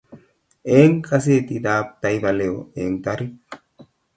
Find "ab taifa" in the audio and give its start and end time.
1.75-2.31